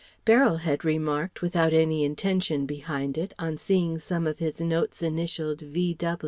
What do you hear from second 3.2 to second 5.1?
on seeing some of his notes